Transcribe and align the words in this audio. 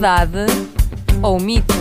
Verdade 0.00 0.46
ou 1.22 1.38
mito? 1.38 1.74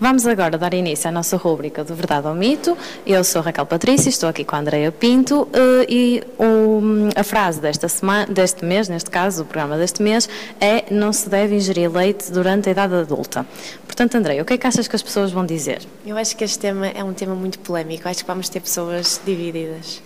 Vamos 0.00 0.26
agora 0.26 0.58
dar 0.58 0.74
início 0.74 1.08
à 1.08 1.12
nossa 1.12 1.36
rúbrica 1.36 1.84
de 1.84 1.92
Verdade 1.92 2.26
ou 2.26 2.34
Mito. 2.34 2.76
Eu 3.06 3.22
sou 3.22 3.40
Raquel 3.40 3.64
Patrícia, 3.64 4.08
estou 4.08 4.28
aqui 4.28 4.44
com 4.44 4.56
a 4.56 4.58
Andreia 4.58 4.90
Pinto 4.90 5.46
eh, 5.52 5.86
e 5.88 6.22
o, 6.40 7.08
a 7.14 7.22
frase 7.22 7.60
desta 7.60 7.88
semana, 7.88 8.26
deste 8.26 8.64
mês, 8.64 8.88
neste 8.88 9.08
caso, 9.08 9.42
o 9.42 9.44
programa 9.44 9.78
deste 9.78 10.02
mês, 10.02 10.28
é 10.60 10.92
não 10.92 11.12
se 11.12 11.28
deve 11.28 11.54
ingerir 11.54 11.88
leite 11.88 12.32
durante 12.32 12.68
a 12.68 12.72
idade 12.72 12.92
adulta. 12.92 13.46
Portanto, 13.86 14.16
Andreia, 14.16 14.42
o 14.42 14.44
que 14.44 14.54
é 14.54 14.58
que 14.58 14.66
achas 14.66 14.88
que 14.88 14.96
as 14.96 15.04
pessoas 15.04 15.30
vão 15.30 15.46
dizer? 15.46 15.82
Eu 16.04 16.16
acho 16.16 16.36
que 16.36 16.42
este 16.42 16.58
tema 16.58 16.88
é 16.88 17.04
um 17.04 17.12
tema 17.12 17.36
muito 17.36 17.60
polémico. 17.60 18.08
Acho 18.08 18.22
que 18.22 18.26
vamos 18.26 18.48
ter 18.48 18.58
pessoas 18.58 19.20
divididas. 19.24 20.02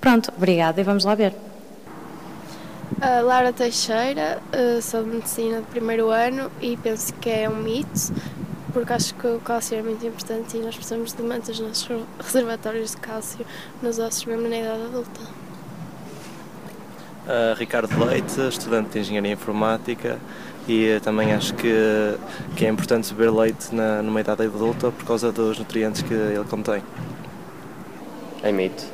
Pronto, 0.00 0.32
obrigada 0.36 0.80
e 0.80 0.84
vamos 0.84 1.04
lá 1.04 1.16
ver. 1.16 1.34
Uh, 2.92 3.24
Lara 3.24 3.52
Teixeira, 3.52 4.40
uh, 4.52 4.80
sou 4.80 5.02
de 5.02 5.10
medicina 5.10 5.60
de 5.60 5.66
primeiro 5.66 6.10
ano 6.10 6.50
e 6.60 6.76
penso 6.76 7.12
que 7.14 7.30
é 7.30 7.48
um 7.48 7.56
mito, 7.56 8.12
porque 8.72 8.92
acho 8.92 9.14
que 9.14 9.26
o 9.26 9.40
cálcio 9.40 9.78
é 9.78 9.82
muito 9.82 10.06
importante 10.06 10.56
e 10.56 10.60
nós 10.60 10.74
precisamos 10.74 11.12
de 11.12 11.22
manter 11.22 11.52
os 11.52 11.60
nossos 11.60 11.88
reservatórios 12.18 12.92
de 12.92 12.96
cálcio 12.98 13.44
nos 13.82 13.98
ossos 13.98 14.24
mesmo 14.26 14.48
na 14.48 14.56
idade 14.56 14.82
adulta. 14.82 15.20
Uh, 17.26 17.54
Ricardo 17.56 18.04
Leite, 18.04 18.40
estudante 18.48 18.90
de 18.90 18.98
Engenharia 19.00 19.32
Informática 19.32 20.18
e 20.68 21.00
também 21.02 21.32
acho 21.32 21.54
que, 21.54 21.72
que 22.56 22.66
é 22.66 22.68
importante 22.68 23.12
beber 23.14 23.30
leite 23.30 23.74
na, 23.74 24.02
numa 24.02 24.20
idade 24.20 24.44
adulta 24.44 24.90
por 24.90 25.04
causa 25.04 25.32
dos 25.32 25.58
nutrientes 25.58 26.02
que 26.02 26.12
ele 26.12 26.44
contém. 26.44 26.82
É 28.42 28.52
mito. 28.52 28.84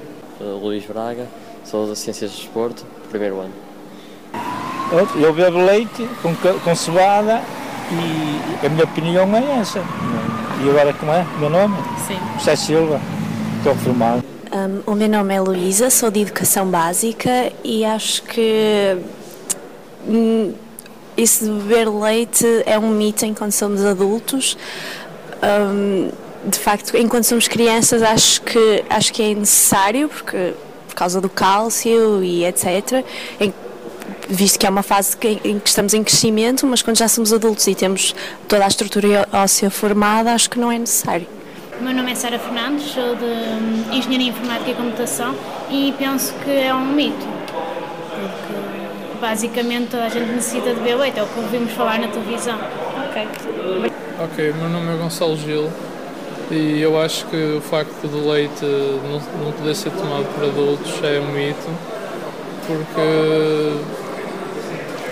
Uh, 0.40 0.56
Luís 0.58 0.86
Braga, 0.86 1.26
sou 1.64 1.88
da 1.88 1.94
Ciências 1.94 2.30
do 2.30 2.36
Desporto, 2.36 2.86
primeiro 3.10 3.40
ano. 3.40 3.70
Eu 4.92 5.32
bebo 5.32 5.58
leite 5.64 6.08
com, 6.20 6.34
com 6.34 6.74
cevada 6.74 7.42
e 7.92 8.66
a 8.66 8.68
minha 8.68 8.84
opinião 8.84 9.36
é 9.36 9.60
essa. 9.60 9.80
E 10.64 10.68
agora 10.68 10.92
como 10.92 11.12
é? 11.12 11.24
O 11.36 11.38
meu 11.38 11.50
nome? 11.50 11.76
Sim. 12.06 12.18
José 12.38 12.56
Silva. 12.56 13.00
Estou 13.58 13.74
formado. 13.76 14.24
Um, 14.52 14.92
o 14.92 14.94
meu 14.96 15.08
nome 15.08 15.34
é 15.34 15.40
Luísa, 15.40 15.90
sou 15.90 16.10
de 16.10 16.22
Educação 16.22 16.66
Básica 16.66 17.52
e 17.62 17.84
acho 17.84 18.22
que 18.24 18.98
hum, 20.08 20.52
isso 21.16 21.44
de 21.44 21.50
beber 21.50 21.88
leite 21.88 22.46
é 22.66 22.76
um 22.76 22.90
mito 22.90 23.24
enquanto 23.24 23.52
somos 23.52 23.84
adultos. 23.84 24.56
Um, 25.40 26.10
de 26.48 26.58
facto, 26.58 26.96
enquanto 26.96 27.24
somos 27.24 27.46
crianças, 27.46 28.02
acho 28.02 28.42
que, 28.42 28.84
acho 28.90 29.12
que 29.12 29.22
é 29.22 29.34
necessário, 29.34 30.08
porque, 30.08 30.54
por 30.88 30.94
causa 30.94 31.20
do 31.20 31.28
cálcio 31.28 32.24
e 32.24 32.44
etc. 32.44 33.04
Em, 33.38 33.52
visto 34.30 34.58
que 34.58 34.66
é 34.66 34.70
uma 34.70 34.82
fase 34.82 35.16
que, 35.16 35.40
em 35.44 35.58
que 35.58 35.68
estamos 35.68 35.92
em 35.92 36.02
crescimento, 36.04 36.66
mas 36.66 36.82
quando 36.82 36.96
já 36.96 37.08
somos 37.08 37.32
adultos 37.32 37.66
e 37.66 37.74
temos 37.74 38.14
toda 38.48 38.64
a 38.64 38.68
estrutura 38.68 39.28
óssea 39.32 39.70
formada, 39.70 40.32
acho 40.32 40.48
que 40.48 40.58
não 40.58 40.70
é 40.70 40.78
necessário. 40.78 41.26
O 41.80 41.82
meu 41.82 41.94
nome 41.94 42.12
é 42.12 42.14
Sara 42.14 42.38
Fernandes, 42.38 42.92
sou 42.92 43.16
de 43.16 43.24
hum, 43.24 43.84
Engenharia 43.92 44.28
Informática 44.28 44.70
e 44.70 44.74
Computação 44.74 45.34
e 45.70 45.94
penso 45.98 46.32
que 46.44 46.50
é 46.50 46.74
um 46.74 46.84
mito, 46.92 47.26
porque 47.46 49.18
basicamente 49.20 49.88
toda 49.88 50.04
a 50.04 50.08
gente 50.08 50.30
necessita 50.30 50.74
de 50.74 50.76
beber 50.76 50.96
leite, 50.96 51.18
é 51.18 51.22
o 51.22 51.26
que 51.26 51.40
ouvimos 51.40 51.72
falar 51.72 51.98
na 51.98 52.08
televisão. 52.08 52.58
Ok. 53.08 53.28
Ok, 54.22 54.52
meu 54.52 54.68
nome 54.68 54.92
é 54.92 54.96
Gonçalo 54.98 55.36
Gil 55.36 55.70
e 56.50 56.80
eu 56.80 57.00
acho 57.00 57.24
que 57.26 57.56
o 57.56 57.60
facto 57.60 58.06
do 58.06 58.28
leite 58.28 58.64
não, 58.64 59.44
não 59.44 59.52
poder 59.52 59.74
ser 59.74 59.90
tomado 59.90 60.26
por 60.34 60.44
adultos 60.44 60.92
é 61.02 61.18
um 61.18 61.32
mito, 61.32 61.70
porque 62.66 63.99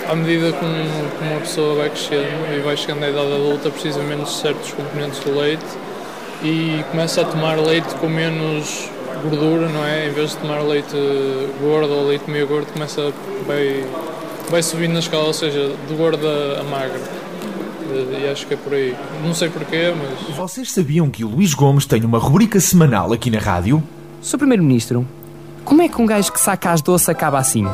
à 0.08 0.14
medida 0.14 0.52
que 0.52 0.64
uma 0.64 1.40
pessoa 1.40 1.76
vai 1.76 1.90
crescendo 1.90 2.56
e 2.56 2.60
vai 2.60 2.76
chegando 2.76 3.04
à 3.04 3.10
idade 3.10 3.32
adulta, 3.32 3.70
precisa 3.70 4.02
menos 4.02 4.30
de 4.30 4.36
certos 4.36 4.72
componentes 4.72 5.20
do 5.20 5.38
leite 5.38 5.64
e 6.42 6.82
começa 6.90 7.20
a 7.20 7.24
tomar 7.24 7.58
leite 7.58 7.94
com 7.96 8.08
menos 8.08 8.88
gordura, 9.22 9.68
não 9.68 9.84
é? 9.84 10.08
Em 10.08 10.12
vez 10.12 10.30
de 10.30 10.36
tomar 10.38 10.60
leite 10.60 10.96
gordo 11.60 11.92
ou 11.92 12.08
leite 12.08 12.30
meio 12.30 12.46
gordo, 12.46 12.72
começa 12.72 13.12
vai, 13.46 13.84
vai 14.50 14.62
subindo 14.62 14.92
na 14.92 15.00
escala, 15.00 15.24
ou 15.24 15.34
seja, 15.34 15.72
de 15.88 15.94
gordo 15.94 16.26
a 16.58 16.62
magro. 16.64 17.00
E 17.90 18.28
acho 18.28 18.46
que 18.46 18.54
é 18.54 18.56
por 18.56 18.74
aí. 18.74 18.94
Não 19.24 19.34
sei 19.34 19.48
porquê, 19.48 19.94
mas. 19.96 20.36
Vocês 20.36 20.70
sabiam 20.72 21.08
que 21.08 21.24
o 21.24 21.28
Luís 21.28 21.54
Gomes 21.54 21.86
tem 21.86 22.04
uma 22.04 22.18
rubrica 22.18 22.60
semanal 22.60 23.12
aqui 23.12 23.30
na 23.30 23.38
rádio? 23.38 23.82
Sou 24.20 24.38
Primeiro-Ministro. 24.38 25.06
Como 25.64 25.80
é 25.82 25.88
que 25.88 26.00
um 26.00 26.06
gajo 26.06 26.30
que 26.30 26.38
saca 26.38 26.70
as 26.70 26.82
doces 26.82 27.08
acaba 27.08 27.38
assim? 27.38 27.66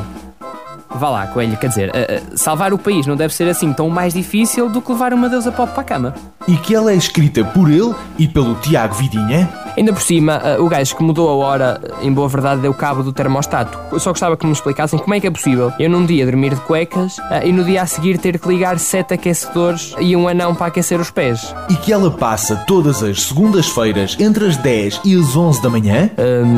Vá 0.97 1.09
lá, 1.09 1.27
Coelho, 1.27 1.57
quer 1.57 1.67
dizer, 1.67 1.89
uh, 1.89 2.33
uh, 2.33 2.37
salvar 2.37 2.73
o 2.73 2.77
país 2.77 3.05
não 3.05 3.17
deve 3.17 3.33
ser 3.33 3.49
assim 3.49 3.73
tão 3.73 3.89
mais 3.89 4.13
difícil 4.13 4.69
do 4.69 4.81
que 4.81 4.91
levar 4.91 5.13
uma 5.13 5.27
deusa 5.27 5.51
pop 5.51 5.71
para 5.73 5.81
a 5.81 5.85
cama. 5.85 6.15
E 6.47 6.55
que 6.55 6.73
ela 6.73 6.91
é 6.91 6.95
escrita 6.95 7.43
por 7.43 7.69
ele 7.69 7.93
e 8.17 8.27
pelo 8.27 8.55
Tiago 8.55 8.95
Vidinha? 8.95 9.64
Ainda 9.77 9.91
por 9.91 10.01
cima, 10.01 10.41
uh, 10.57 10.63
o 10.63 10.69
gajo 10.69 10.95
que 10.95 11.03
mudou 11.03 11.29
a 11.29 11.45
hora, 11.45 11.81
em 12.01 12.11
boa 12.11 12.27
verdade, 12.27 12.61
deu 12.61 12.73
cabo 12.73 13.03
do 13.03 13.11
termostato. 13.11 13.77
Eu 13.91 13.99
só 13.99 14.11
gostava 14.11 14.37
que 14.37 14.45
me 14.45 14.51
explicassem 14.51 14.97
como 14.97 15.13
é 15.13 15.19
que 15.19 15.27
é 15.27 15.31
possível 15.31 15.71
eu 15.79 15.89
num 15.89 16.05
dia 16.05 16.25
dormir 16.25 16.55
de 16.55 16.61
cuecas 16.61 17.17
e 17.43 17.51
no 17.51 17.63
dia 17.63 17.81
a 17.81 17.85
seguir 17.85 18.17
ter 18.17 18.39
que 18.39 18.47
ligar 18.47 18.79
sete 18.79 19.13
aquecedores 19.13 19.93
e 19.99 20.15
um 20.15 20.27
anão 20.27 20.55
para 20.55 20.67
aquecer 20.67 20.99
os 20.99 21.09
pés. 21.09 21.53
E 21.69 21.75
que 21.75 21.91
ela 21.91 22.09
passa 22.11 22.55
todas 22.67 23.03
as 23.03 23.23
segundas-feiras 23.23 24.15
entre 24.19 24.47
as 24.47 24.57
10 24.57 25.01
e 25.03 25.15
as 25.19 25.35
11 25.35 25.61
da 25.61 25.69
manhã? 25.69 26.09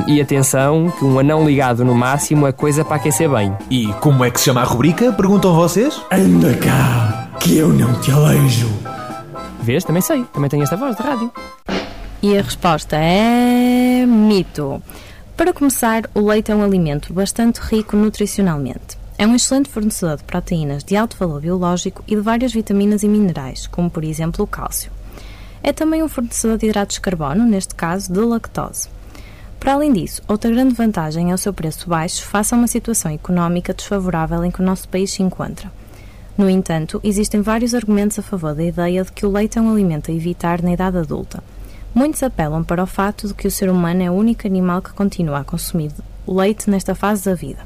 e 0.07 0.22
atenção, 0.22 0.91
que 0.97 1.06
um 1.06 1.19
anão 1.19 1.45
ligado 1.45 1.83
no 1.83 1.95
máximo 1.95 2.47
é 2.47 2.51
coisa 2.51 2.83
para 2.83 2.97
aquecer 2.97 3.29
bem. 3.29 3.56
E 3.69 3.88
como 4.00 4.23
é 4.23 4.31
que 4.31 4.39
se 4.39 4.45
chama 4.45 4.61
a 4.61 4.63
rubrica? 4.63 5.11
Perguntam 5.11 5.53
vocês? 5.53 6.01
Anda 6.11 6.53
cá, 6.56 7.27
que 7.39 7.57
eu 7.57 7.69
não 7.69 7.94
te 8.00 8.11
aleijo. 8.11 8.69
Vês? 9.61 9.83
Também 9.83 10.01
sei. 10.01 10.23
Também 10.33 10.50
tenho 10.50 10.63
esta 10.63 10.75
voz 10.77 10.95
de 10.95 11.03
rádio. 11.03 11.31
E 12.19 12.35
a 12.35 12.41
resposta 12.41 12.95
é 12.95 14.03
mito. 14.07 14.81
Para 15.35 15.53
começar, 15.53 16.09
o 16.16 16.22
leite 16.22 16.51
é 16.51 16.55
um 16.55 16.63
alimento 16.63 17.13
bastante 17.13 17.59
rico 17.59 17.95
nutricionalmente. 17.95 18.97
É 19.19 19.28
um 19.28 19.35
excelente 19.35 19.69
fornecedor 19.69 20.17
de 20.17 20.23
proteínas 20.23 20.83
de 20.83 20.95
alto 20.95 21.16
valor 21.16 21.41
biológico 21.41 22.03
e 22.07 22.16
de 22.16 22.22
várias 22.22 22.51
vitaminas 22.51 23.03
e 23.03 23.07
minerais, 23.07 23.67
como 23.67 23.88
por 23.88 24.03
exemplo 24.03 24.44
o 24.44 24.47
cálcio. 24.47 24.91
É 25.61 25.72
também 25.72 26.01
um 26.01 26.09
fornecedor 26.09 26.57
de 26.57 26.66
hidratos 26.66 26.95
de 26.95 27.01
carbono, 27.01 27.45
neste 27.45 27.75
caso 27.75 28.11
de 28.11 28.19
lactose. 28.19 28.89
Para 29.59 29.73
além 29.73 29.94
disso, 29.94 30.23
outra 30.27 30.50
grande 30.50 30.73
vantagem 30.73 31.29
é 31.29 31.35
o 31.35 31.38
seu 31.38 31.53
preço 31.53 31.88
baixo 31.88 32.25
face 32.25 32.51
a 32.51 32.57
uma 32.57 32.67
situação 32.67 33.11
económica 33.11 33.75
desfavorável 33.75 34.44
em 34.44 34.50
que 34.50 34.61
o 34.61 34.66
nosso 34.66 34.89
país 34.89 35.11
se 35.11 35.22
encontra. 35.22 35.72
No 36.35 36.50
entanto, 36.50 37.00
existem 37.03 37.41
vários 37.41 37.75
argumentos 37.75 38.17
a 38.17 38.23
favor 38.23 38.56
da 38.56 38.63
ideia 38.63 39.03
de 39.03 39.11
que 39.11 39.25
o 39.25 39.31
leite 39.31 39.59
é 39.59 39.61
um 39.61 39.72
alimento 39.72 40.09
a 40.09 40.13
evitar 40.13 40.63
na 40.63 40.73
idade 40.73 40.97
adulta. 40.97 41.44
Muitos 41.97 42.21
apelam 42.21 42.63
para 42.63 42.83
o 42.83 42.85
fato 42.85 43.27
de 43.27 43.33
que 43.33 43.47
o 43.47 43.51
ser 43.51 43.71
humano 43.71 44.03
é 44.03 44.11
o 44.11 44.13
único 44.13 44.45
animal 44.45 44.83
que 44.83 44.93
continua 44.93 45.39
a 45.39 45.43
consumir 45.43 45.91
leite 46.27 46.69
nesta 46.69 46.93
fase 46.93 47.25
da 47.25 47.33
vida. 47.33 47.57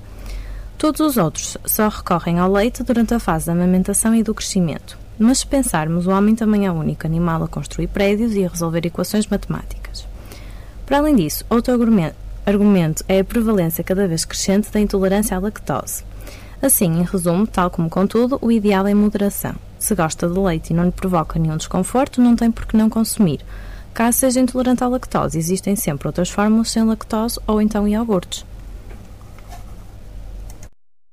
Todos 0.77 1.01
os 1.01 1.17
outros 1.17 1.57
só 1.65 1.89
recorrem 1.89 2.39
ao 2.39 2.49
leite 2.49 2.81
durante 2.81 3.13
a 3.13 3.19
fase 3.19 3.47
da 3.47 3.51
amamentação 3.51 4.15
e 4.15 4.23
do 4.23 4.33
crescimento. 4.33 4.97
Mas 5.19 5.39
se 5.39 5.47
pensarmos, 5.47 6.07
o 6.07 6.11
homem 6.11 6.33
também 6.33 6.65
é 6.65 6.71
o 6.71 6.75
único 6.75 7.05
animal 7.05 7.43
a 7.43 7.47
construir 7.49 7.87
prédios 7.87 8.33
e 8.33 8.45
a 8.45 8.47
resolver 8.47 8.85
equações 8.85 9.27
matemáticas. 9.27 10.07
Para 10.85 10.99
além 10.99 11.17
disso, 11.17 11.43
outro 11.49 11.73
argumento 12.45 13.03
é 13.09 13.19
a 13.19 13.25
prevalência 13.25 13.83
cada 13.83 14.07
vez 14.07 14.23
crescente 14.23 14.71
da 14.71 14.79
intolerância 14.79 15.35
à 15.35 15.41
lactose. 15.41 16.05
Assim, 16.61 17.01
em 17.01 17.03
resumo, 17.03 17.45
tal 17.45 17.69
como 17.69 17.89
contudo, 17.89 18.39
o 18.41 18.49
ideal 18.49 18.87
é 18.87 18.93
moderação. 18.93 19.55
Se 19.77 19.93
gosta 19.93 20.29
de 20.29 20.39
leite 20.39 20.69
e 20.69 20.73
não 20.73 20.85
lhe 20.85 20.91
provoca 20.91 21.37
nenhum 21.37 21.57
desconforto, 21.57 22.21
não 22.21 22.33
tem 22.33 22.49
por 22.49 22.65
que 22.65 22.77
não 22.77 22.89
consumir. 22.89 23.41
Caso 23.94 24.19
seja 24.19 24.40
intolerante 24.40 24.84
à 24.84 24.88
lactose, 24.88 25.38
existem 25.38 25.75
sempre 25.75 26.07
outras 26.07 26.29
fórmulas 26.29 26.72
sem 26.72 26.84
lactose 26.84 27.40
ou 27.46 27.61
então 27.61 27.88
iogurtes. 27.88 28.46